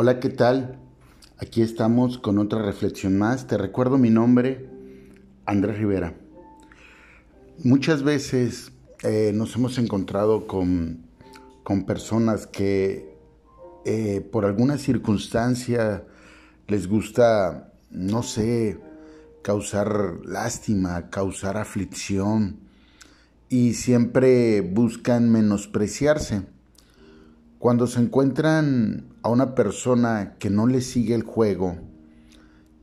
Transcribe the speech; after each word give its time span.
Hola, 0.00 0.20
¿qué 0.20 0.28
tal? 0.28 0.78
Aquí 1.38 1.60
estamos 1.60 2.18
con 2.18 2.38
otra 2.38 2.62
reflexión 2.62 3.18
más. 3.18 3.48
Te 3.48 3.58
recuerdo 3.58 3.98
mi 3.98 4.10
nombre, 4.10 4.70
Andrés 5.44 5.76
Rivera. 5.76 6.14
Muchas 7.64 8.04
veces 8.04 8.70
eh, 9.02 9.32
nos 9.34 9.56
hemos 9.56 9.76
encontrado 9.76 10.46
con, 10.46 11.02
con 11.64 11.84
personas 11.84 12.46
que 12.46 13.18
eh, 13.84 14.20
por 14.20 14.44
alguna 14.44 14.78
circunstancia 14.78 16.04
les 16.68 16.86
gusta, 16.86 17.72
no 17.90 18.22
sé, 18.22 18.78
causar 19.42 20.20
lástima, 20.24 21.10
causar 21.10 21.56
aflicción 21.56 22.60
y 23.48 23.74
siempre 23.74 24.60
buscan 24.60 25.28
menospreciarse. 25.28 26.44
Cuando 27.58 27.88
se 27.88 28.00
encuentran 28.00 29.06
a 29.22 29.30
una 29.30 29.56
persona 29.56 30.36
que 30.38 30.48
no 30.48 30.68
le 30.68 30.80
sigue 30.80 31.14
el 31.14 31.24
juego, 31.24 31.76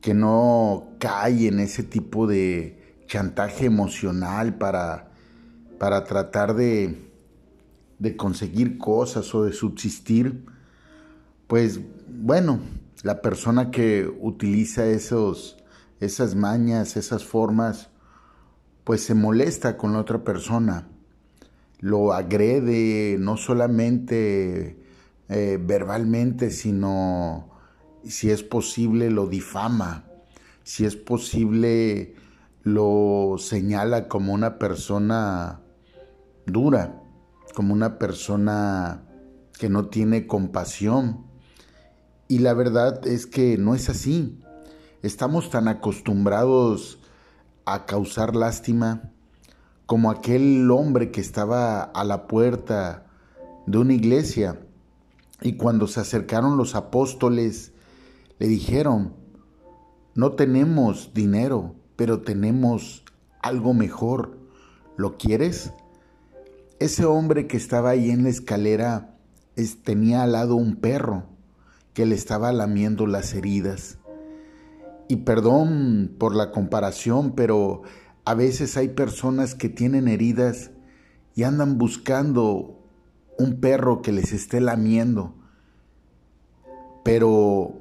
que 0.02 0.12
no 0.12 0.88
cae 0.98 1.48
en 1.48 1.60
ese 1.60 1.82
tipo 1.82 2.26
de 2.26 3.00
chantaje 3.06 3.64
emocional 3.64 4.58
para, 4.58 5.12
para 5.78 6.04
tratar 6.04 6.54
de, 6.54 7.10
de 7.98 8.16
conseguir 8.16 8.76
cosas 8.76 9.34
o 9.34 9.44
de 9.44 9.54
subsistir, 9.54 10.44
pues 11.46 11.80
bueno, 12.06 12.60
la 13.02 13.22
persona 13.22 13.70
que 13.70 14.06
utiliza 14.20 14.84
esos, 14.84 15.56
esas 16.00 16.34
mañas, 16.34 16.98
esas 16.98 17.24
formas, 17.24 17.88
pues 18.84 19.02
se 19.02 19.14
molesta 19.14 19.78
con 19.78 19.94
la 19.94 20.00
otra 20.00 20.22
persona 20.22 20.86
lo 21.78 22.12
agrede 22.12 23.16
no 23.18 23.36
solamente 23.36 24.82
eh, 25.28 25.58
verbalmente, 25.60 26.50
sino 26.50 27.50
si 28.04 28.30
es 28.30 28.42
posible 28.42 29.10
lo 29.10 29.26
difama, 29.26 30.04
si 30.62 30.84
es 30.84 30.96
posible 30.96 32.14
lo 32.62 33.36
señala 33.38 34.08
como 34.08 34.32
una 34.32 34.58
persona 34.58 35.60
dura, 36.46 37.02
como 37.54 37.72
una 37.72 37.98
persona 37.98 39.02
que 39.58 39.68
no 39.68 39.86
tiene 39.88 40.26
compasión. 40.26 41.26
Y 42.28 42.38
la 42.40 42.54
verdad 42.54 43.06
es 43.06 43.26
que 43.26 43.56
no 43.56 43.74
es 43.74 43.88
así. 43.88 44.40
Estamos 45.02 45.50
tan 45.50 45.68
acostumbrados 45.68 46.98
a 47.64 47.86
causar 47.86 48.34
lástima 48.34 49.12
como 49.86 50.10
aquel 50.10 50.70
hombre 50.70 51.10
que 51.10 51.20
estaba 51.20 51.82
a 51.82 52.04
la 52.04 52.26
puerta 52.26 53.06
de 53.66 53.78
una 53.78 53.94
iglesia 53.94 54.60
y 55.40 55.54
cuando 55.54 55.86
se 55.86 56.00
acercaron 56.00 56.56
los 56.56 56.74
apóstoles 56.74 57.72
le 58.38 58.48
dijeron, 58.48 59.14
no 60.14 60.32
tenemos 60.32 61.12
dinero, 61.14 61.74
pero 61.94 62.20
tenemos 62.20 63.04
algo 63.42 63.74
mejor. 63.74 64.38
¿Lo 64.96 65.16
quieres? 65.18 65.72
Ese 66.78 67.04
hombre 67.04 67.46
que 67.46 67.56
estaba 67.56 67.90
ahí 67.90 68.10
en 68.10 68.24
la 68.24 68.30
escalera 68.30 69.16
tenía 69.84 70.22
al 70.22 70.32
lado 70.32 70.56
un 70.56 70.76
perro 70.76 71.24
que 71.94 72.06
le 72.06 72.14
estaba 72.14 72.52
lamiendo 72.52 73.06
las 73.06 73.34
heridas. 73.34 73.98
Y 75.08 75.16
perdón 75.16 76.14
por 76.18 76.34
la 76.34 76.50
comparación, 76.50 77.32
pero 77.32 77.82
a 78.26 78.34
veces 78.34 78.76
hay 78.76 78.88
personas 78.88 79.54
que 79.54 79.68
tienen 79.68 80.08
heridas 80.08 80.72
y 81.36 81.44
andan 81.44 81.78
buscando 81.78 82.76
un 83.38 83.60
perro 83.60 84.02
que 84.02 84.10
les 84.10 84.32
esté 84.32 84.60
lamiendo. 84.60 85.32
Pero, 87.04 87.80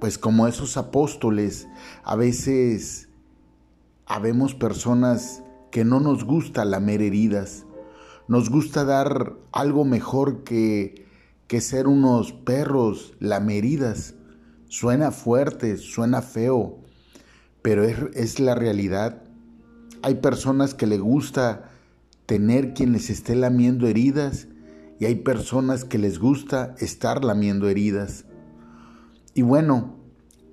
pues 0.00 0.18
como 0.18 0.48
esos 0.48 0.76
apóstoles, 0.76 1.68
a 2.02 2.16
veces 2.16 3.10
habemos 4.06 4.56
personas 4.56 5.44
que 5.70 5.84
no 5.84 6.00
nos 6.00 6.24
gusta 6.24 6.64
lamer 6.64 7.00
heridas. 7.00 7.64
Nos 8.26 8.50
gusta 8.50 8.84
dar 8.84 9.34
algo 9.52 9.84
mejor 9.84 10.42
que, 10.42 11.06
que 11.46 11.60
ser 11.60 11.86
unos 11.86 12.32
perros 12.32 13.14
lameridas. 13.20 14.14
Suena 14.66 15.12
fuerte, 15.12 15.76
suena 15.76 16.22
feo, 16.22 16.80
pero 17.62 17.84
es, 17.84 17.96
es 18.14 18.40
la 18.40 18.56
realidad. 18.56 19.22
Hay 20.06 20.14
personas 20.14 20.72
que 20.72 20.86
le 20.86 20.98
gusta 20.98 21.68
tener 22.26 22.74
quien 22.74 22.92
les 22.92 23.10
esté 23.10 23.34
lamiendo 23.34 23.88
heridas 23.88 24.46
y 25.00 25.06
hay 25.06 25.16
personas 25.16 25.84
que 25.84 25.98
les 25.98 26.20
gusta 26.20 26.76
estar 26.78 27.24
lamiendo 27.24 27.68
heridas. 27.68 28.24
Y 29.34 29.42
bueno, 29.42 29.96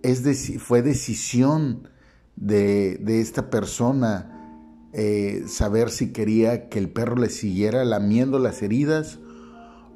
es 0.01 0.23
fue 0.57 0.81
decisión 0.81 1.87
de, 2.35 2.99
esta 3.21 3.51
persona 3.51 4.89
eh, 4.91 5.43
saber 5.45 5.91
si 5.91 6.11
quería 6.13 6.67
que 6.67 6.79
el 6.79 6.89
perro 6.89 7.15
le 7.15 7.29
siguiera 7.29 7.85
lamiendo 7.85 8.39
las 8.39 8.63
heridas 8.63 9.19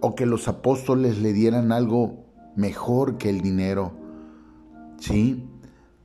o 0.01 0.13
que 0.13 0.28
los 0.28 0.47
apóstoles 0.47 1.17
le 1.17 1.34
dieran 1.34 1.72
algo 1.72 2.28
mejor 2.56 3.17
que 3.17 3.31
el 3.31 3.41
dinero. 3.41 3.97
¿Sí? 5.00 5.50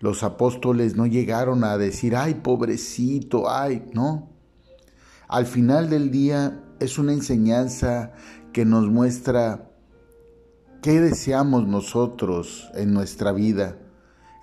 Los 0.03 0.25
apóstoles 0.25 0.97
no 0.97 1.07
llegaron 1.07 1.63
a 1.63 1.79
decir, 1.79 2.17
ay, 2.17 2.35
pobrecito, 2.35 3.49
ay, 3.49 3.85
no. 3.95 4.31
Al 5.29 5.47
final 5.47 5.89
del 5.89 6.11
día 6.11 6.61
es 6.81 6.99
una 6.99 7.13
enseñanza 7.13 8.13
que 8.53 8.65
nos 8.65 8.89
muestra 8.89 9.71
qué 10.83 11.01
deseamos 11.01 11.69
nosotros 11.69 12.69
en 12.75 12.93
nuestra 12.93 13.31
vida. 13.31 13.79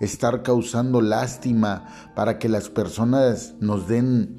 Estar 0.00 0.42
causando 0.42 1.02
lástima 1.02 1.86
para 2.16 2.38
que 2.38 2.48
las 2.48 2.70
personas 2.70 3.54
nos 3.60 3.86
den 3.86 4.38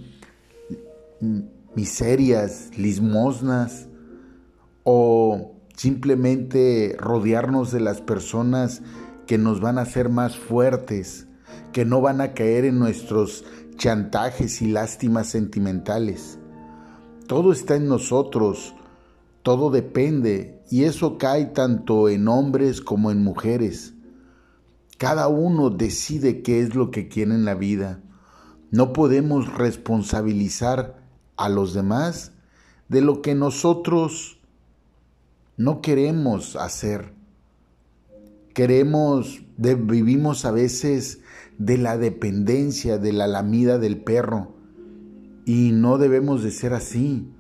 miserias, 1.75 2.71
limosnas 2.75 3.89
o 4.83 5.53
simplemente 5.77 6.95
rodearnos 6.97 7.71
de 7.71 7.79
las 7.79 8.01
personas 8.01 8.81
que 9.31 9.37
nos 9.37 9.61
van 9.61 9.77
a 9.77 9.83
hacer 9.83 10.09
más 10.09 10.35
fuertes, 10.35 11.25
que 11.71 11.85
no 11.85 12.01
van 12.01 12.19
a 12.19 12.33
caer 12.33 12.65
en 12.65 12.79
nuestros 12.79 13.45
chantajes 13.77 14.61
y 14.61 14.67
lástimas 14.67 15.27
sentimentales. 15.27 16.37
Todo 17.27 17.53
está 17.53 17.77
en 17.77 17.87
nosotros, 17.87 18.75
todo 19.41 19.71
depende 19.71 20.61
y 20.69 20.83
eso 20.83 21.17
cae 21.17 21.45
tanto 21.45 22.09
en 22.09 22.27
hombres 22.27 22.81
como 22.81 23.09
en 23.09 23.23
mujeres. 23.23 23.93
Cada 24.97 25.29
uno 25.29 25.69
decide 25.69 26.41
qué 26.41 26.59
es 26.59 26.75
lo 26.75 26.91
que 26.91 27.07
quiere 27.07 27.33
en 27.33 27.45
la 27.45 27.55
vida. 27.55 28.01
No 28.69 28.91
podemos 28.91 29.53
responsabilizar 29.53 31.01
a 31.37 31.47
los 31.47 31.73
demás 31.73 32.33
de 32.89 32.99
lo 32.99 33.21
que 33.21 33.33
nosotros 33.33 34.41
no 35.55 35.79
queremos 35.79 36.57
hacer. 36.57 37.20
Queremos, 38.53 39.43
vivimos 39.57 40.45
a 40.45 40.51
veces 40.51 41.21
de 41.57 41.77
la 41.77 41.97
dependencia, 41.97 42.97
de 42.97 43.13
la 43.13 43.27
lamida 43.27 43.77
del 43.77 44.01
perro. 44.01 44.55
Y 45.45 45.71
no 45.71 45.97
debemos 45.97 46.43
de 46.43 46.51
ser 46.51 46.73
así. 46.73 47.31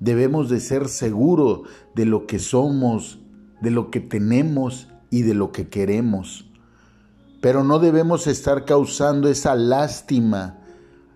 Debemos 0.00 0.48
de 0.48 0.60
ser 0.60 0.88
seguros 0.88 1.68
de 1.94 2.04
lo 2.04 2.26
que 2.26 2.38
somos, 2.38 3.20
de 3.60 3.70
lo 3.70 3.90
que 3.90 4.00
tenemos 4.00 4.88
y 5.10 5.22
de 5.22 5.34
lo 5.34 5.52
que 5.52 5.68
queremos. 5.68 6.50
Pero 7.40 7.64
no 7.64 7.78
debemos 7.78 8.26
estar 8.26 8.64
causando 8.64 9.28
esa 9.28 9.54
lástima, 9.54 10.58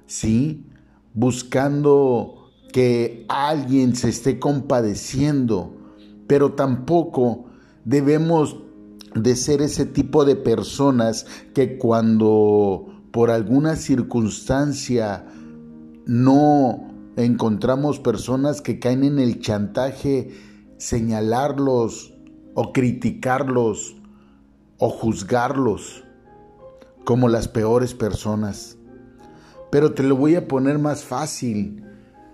¿sí? 0.07 0.65
Buscando 1.13 2.51
que 2.73 3.25
alguien 3.29 3.97
se 3.97 4.11
esté 4.11 4.39
compadeciendo, 4.39 5.75
pero 6.27 6.53
tampoco 6.53 7.47
debemos 7.85 8.57
de 9.15 9.37
ser 9.37 9.63
ese 9.63 9.87
tipo 9.87 10.25
de 10.25 10.37
personas 10.37 11.27
que 11.55 11.79
cuando 11.79 12.87
por 13.11 13.31
alguna 13.31 13.77
circunstancia 13.77 15.27
no 16.07 16.89
encontramos 17.17 17.99
personas 17.99 18.61
que 18.61 18.79
caen 18.79 19.05
en 19.05 19.19
el 19.19 19.41
chantaje, 19.41 20.31
señalarlos 20.79 22.15
o 22.55 22.73
criticarlos 22.73 23.97
o 24.79 24.89
juzgarlos 24.91 26.05
como 27.05 27.29
las 27.29 27.49
peores 27.49 27.95
personas. 27.95 28.77
Pero 29.71 29.93
te 29.93 30.03
lo 30.03 30.17
voy 30.17 30.35
a 30.37 30.49
poner 30.49 30.79
más 30.79 31.05
fácil. 31.05 31.85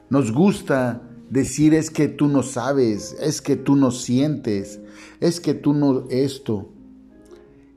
Nos 0.09 0.33
gusta 0.33 1.03
decir 1.31 1.75
es 1.75 1.91
que 1.91 2.09
tú 2.09 2.29
no 2.29 2.43
sabes, 2.43 3.17
es 3.21 3.41
que 3.41 3.57
tú 3.57 3.77
no 3.77 3.91
sientes, 3.91 4.81
es 5.21 5.41
que 5.41 5.55
tú 5.55 5.73
no 5.73 6.05
esto. 6.11 6.69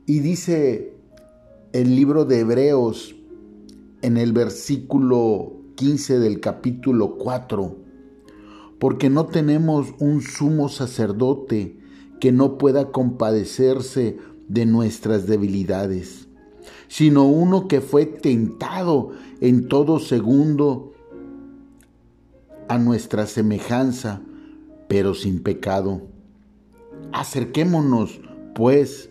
Y 0.06 0.20
dice 0.20 0.94
el 1.72 1.94
libro 1.94 2.24
de 2.24 2.40
Hebreos 2.40 3.14
en 4.02 4.16
el 4.16 4.32
versículo 4.32 5.52
15 5.76 6.18
del 6.18 6.40
capítulo 6.40 7.16
4, 7.16 7.76
porque 8.78 9.10
no 9.10 9.26
tenemos 9.26 9.88
un 9.98 10.22
sumo 10.22 10.68
sacerdote 10.68 11.78
que 12.18 12.32
no 12.32 12.58
pueda 12.58 12.92
compadecerse 12.92 14.18
de 14.48 14.66
nuestras 14.66 15.26
debilidades, 15.26 16.28
sino 16.88 17.26
uno 17.26 17.68
que 17.68 17.80
fue 17.80 18.06
tentado 18.06 19.10
en 19.40 19.68
todo 19.68 20.00
segundo 20.00 20.92
a 22.70 22.78
nuestra 22.78 23.26
semejanza, 23.26 24.20
pero 24.86 25.14
sin 25.14 25.42
pecado. 25.42 26.06
Acerquémonos, 27.12 28.20
pues, 28.54 29.10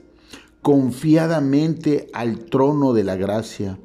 confiadamente 0.61 2.07
al 2.13 2.45
trono 2.45 2.93
de 2.93 3.03
la 3.03 3.17
gracia, 3.17 3.77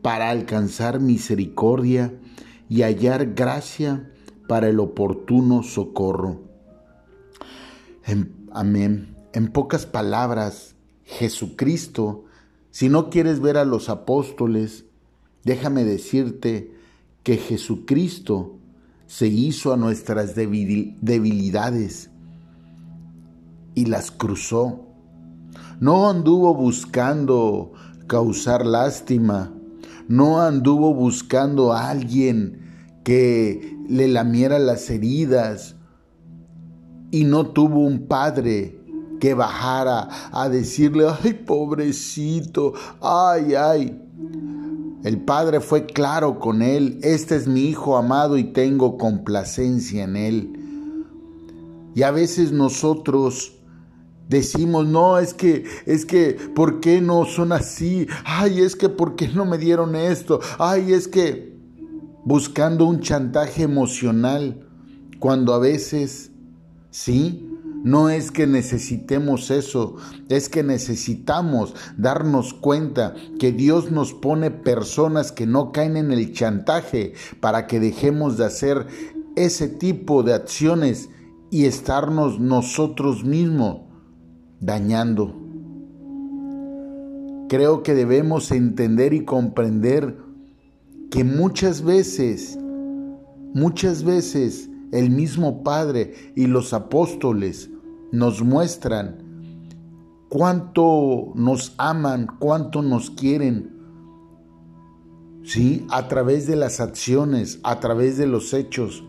para 0.00 0.30
alcanzar 0.30 1.00
misericordia 1.00 2.14
y 2.68 2.82
hallar 2.82 3.34
gracia 3.34 4.12
para 4.46 4.68
el 4.68 4.78
oportuno 4.78 5.64
socorro. 5.64 6.42
amén. 8.52 9.16
En 9.32 9.48
pocas 9.48 9.86
palabras, 9.86 10.76
Jesucristo, 11.02 12.26
si 12.70 12.88
no 12.88 13.10
quieres 13.10 13.40
ver 13.40 13.56
a 13.56 13.64
los 13.64 13.88
apóstoles, 13.88 14.84
déjame 15.42 15.82
decirte 15.82 16.72
que 17.24 17.38
Jesucristo 17.38 18.59
se 19.10 19.26
hizo 19.26 19.72
a 19.72 19.76
nuestras 19.76 20.36
debilidades 20.36 22.10
y 23.74 23.86
las 23.86 24.12
cruzó. 24.12 24.86
No 25.80 26.08
anduvo 26.08 26.54
buscando 26.54 27.72
causar 28.06 28.64
lástima, 28.64 29.52
no 30.06 30.40
anduvo 30.40 30.94
buscando 30.94 31.72
a 31.72 31.90
alguien 31.90 33.00
que 33.02 33.76
le 33.88 34.06
lamiera 34.06 34.60
las 34.60 34.88
heridas 34.90 35.74
y 37.10 37.24
no 37.24 37.48
tuvo 37.48 37.80
un 37.80 38.06
padre 38.06 38.78
que 39.18 39.34
bajara 39.34 40.08
a 40.30 40.48
decirle, 40.48 41.08
ay 41.24 41.32
pobrecito, 41.32 42.74
ay, 43.00 43.54
ay. 43.56 44.02
El 45.02 45.18
Padre 45.18 45.60
fue 45.60 45.86
claro 45.86 46.38
con 46.38 46.60
él, 46.60 46.98
este 47.02 47.36
es 47.36 47.48
mi 47.48 47.62
Hijo 47.62 47.96
amado 47.96 48.36
y 48.36 48.44
tengo 48.52 48.98
complacencia 48.98 50.04
en 50.04 50.16
él. 50.16 50.52
Y 51.94 52.02
a 52.02 52.10
veces 52.10 52.52
nosotros 52.52 53.54
decimos, 54.28 54.86
no, 54.86 55.18
es 55.18 55.34
que, 55.34 55.64
es 55.86 56.04
que, 56.04 56.36
¿por 56.54 56.80
qué 56.80 57.00
no 57.00 57.24
son 57.24 57.52
así? 57.52 58.06
Ay, 58.24 58.60
es 58.60 58.76
que, 58.76 58.88
¿por 58.88 59.16
qué 59.16 59.28
no 59.28 59.44
me 59.44 59.58
dieron 59.58 59.96
esto? 59.96 60.40
Ay, 60.58 60.92
es 60.92 61.08
que, 61.08 61.58
buscando 62.24 62.84
un 62.84 63.00
chantaje 63.00 63.62
emocional, 63.62 64.68
cuando 65.18 65.52
a 65.54 65.58
veces, 65.58 66.30
sí, 66.90 67.49
no 67.82 68.10
es 68.10 68.30
que 68.30 68.46
necesitemos 68.46 69.50
eso, 69.50 69.96
es 70.28 70.48
que 70.48 70.62
necesitamos 70.62 71.74
darnos 71.96 72.52
cuenta 72.52 73.14
que 73.38 73.52
Dios 73.52 73.90
nos 73.90 74.12
pone 74.12 74.50
personas 74.50 75.32
que 75.32 75.46
no 75.46 75.72
caen 75.72 75.96
en 75.96 76.12
el 76.12 76.32
chantaje 76.32 77.14
para 77.40 77.66
que 77.66 77.80
dejemos 77.80 78.36
de 78.36 78.44
hacer 78.44 78.86
ese 79.36 79.68
tipo 79.68 80.22
de 80.22 80.34
acciones 80.34 81.08
y 81.50 81.64
estarnos 81.64 82.38
nosotros 82.38 83.24
mismos 83.24 83.82
dañando. 84.60 85.36
Creo 87.48 87.82
que 87.82 87.94
debemos 87.94 88.52
entender 88.52 89.12
y 89.14 89.24
comprender 89.24 90.18
que 91.10 91.24
muchas 91.24 91.82
veces, 91.82 92.56
muchas 93.54 94.04
veces 94.04 94.69
el 94.92 95.10
mismo 95.10 95.62
Padre 95.62 96.14
y 96.34 96.46
los 96.46 96.72
apóstoles 96.72 97.70
nos 98.12 98.42
muestran 98.42 99.30
cuánto 100.28 101.32
nos 101.34 101.74
aman, 101.78 102.26
cuánto 102.38 102.82
nos 102.82 103.10
quieren. 103.10 103.78
Sí, 105.42 105.86
a 105.90 106.08
través 106.08 106.46
de 106.46 106.56
las 106.56 106.80
acciones, 106.80 107.60
a 107.62 107.80
través 107.80 108.16
de 108.18 108.26
los 108.26 108.52
hechos. 108.52 109.04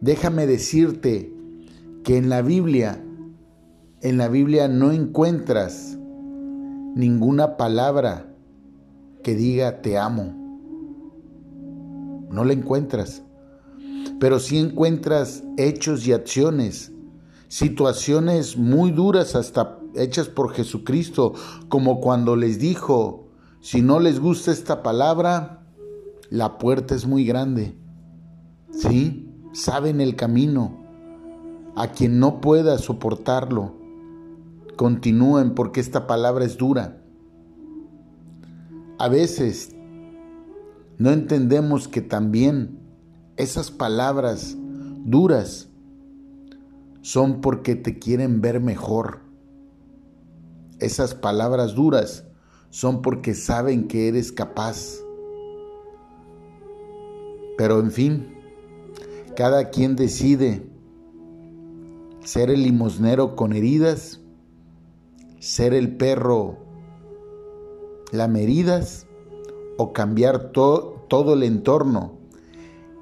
Déjame 0.00 0.46
decirte 0.46 1.32
que 2.02 2.16
en 2.16 2.28
la 2.28 2.42
Biblia, 2.42 3.02
en 4.00 4.18
la 4.18 4.28
Biblia 4.28 4.68
no 4.68 4.92
encuentras 4.92 5.98
ninguna 6.94 7.56
palabra 7.56 8.34
que 9.22 9.34
diga 9.34 9.80
te 9.82 9.98
amo. 9.98 10.34
No 12.30 12.44
la 12.44 12.52
encuentras 12.52 13.23
pero 14.20 14.38
si 14.38 14.58
encuentras 14.58 15.42
hechos 15.56 16.06
y 16.06 16.12
acciones, 16.12 16.92
situaciones 17.48 18.56
muy 18.56 18.90
duras 18.90 19.34
hasta 19.34 19.78
hechas 19.94 20.28
por 20.28 20.52
Jesucristo, 20.52 21.34
como 21.68 22.00
cuando 22.00 22.36
les 22.36 22.58
dijo, 22.58 23.28
si 23.60 23.82
no 23.82 24.00
les 24.00 24.20
gusta 24.20 24.50
esta 24.50 24.82
palabra, 24.82 25.66
la 26.30 26.58
puerta 26.58 26.94
es 26.94 27.06
muy 27.06 27.24
grande. 27.24 27.76
¿Sí? 28.70 29.30
Saben 29.52 30.00
el 30.00 30.16
camino. 30.16 30.82
A 31.76 31.88
quien 31.88 32.20
no 32.20 32.40
pueda 32.40 32.78
soportarlo, 32.78 33.74
continúen 34.76 35.54
porque 35.54 35.80
esta 35.80 36.06
palabra 36.06 36.44
es 36.44 36.56
dura. 36.56 37.02
A 38.98 39.08
veces 39.08 39.74
no 40.98 41.10
entendemos 41.10 41.88
que 41.88 42.00
también 42.00 42.78
esas 43.36 43.70
palabras 43.70 44.56
duras 45.04 45.68
son 47.02 47.40
porque 47.40 47.74
te 47.74 47.98
quieren 47.98 48.40
ver 48.40 48.60
mejor. 48.60 49.20
Esas 50.78 51.14
palabras 51.14 51.74
duras 51.74 52.24
son 52.70 53.02
porque 53.02 53.34
saben 53.34 53.88
que 53.88 54.08
eres 54.08 54.32
capaz. 54.32 55.00
Pero 57.58 57.80
en 57.80 57.90
fin, 57.90 58.34
cada 59.36 59.70
quien 59.70 59.96
decide 59.96 60.66
ser 62.24 62.50
el 62.50 62.62
limosnero 62.62 63.36
con 63.36 63.52
heridas, 63.52 64.20
ser 65.40 65.74
el 65.74 65.96
perro 65.96 66.58
lameridas 68.12 69.06
o 69.76 69.92
cambiar 69.92 70.52
todo 70.52 71.34
el 71.34 71.42
entorno 71.42 72.23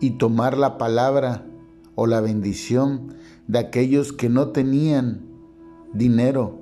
y 0.02 0.10
tomar 0.10 0.58
la 0.58 0.78
palabra 0.78 1.46
o 1.94 2.08
la 2.08 2.20
bendición 2.20 3.14
de 3.46 3.60
aquellos 3.60 4.12
que 4.12 4.28
no 4.28 4.48
tenían 4.48 5.22
dinero 5.94 6.58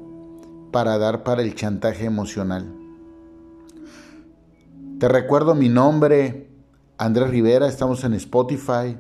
para 0.71 0.99
dar 0.99 1.25
para 1.25 1.41
el 1.43 1.55
chantaje 1.55 2.05
emocional. 2.05 2.71
Te 4.99 5.09
recuerdo 5.09 5.55
mi 5.55 5.71
nombre, 5.71 6.51
Andrés 6.99 7.31
Rivera, 7.31 7.67
estamos 7.67 8.05
en 8.05 8.13
Spotify, 8.13 8.99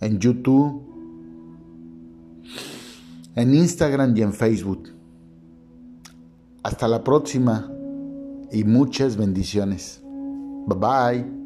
en 0.00 0.18
YouTube, 0.18 0.82
en 3.36 3.54
Instagram 3.54 4.16
y 4.16 4.22
en 4.22 4.32
Facebook. 4.32 4.88
Hasta 6.64 6.88
la 6.88 7.04
próxima 7.04 7.70
y 8.50 8.64
muchas 8.64 9.16
bendiciones. 9.16 10.02
Bye 10.66 10.76
bye. 10.76 11.39